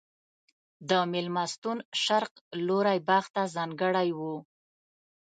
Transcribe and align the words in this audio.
د 0.89 0.91
مېلمستون 1.11 1.77
شرق 2.03 2.33
لوری 2.67 2.99
باغ 3.07 3.25
ته 3.35 3.43
ځانګړی 3.55 4.09
و. 4.17 4.19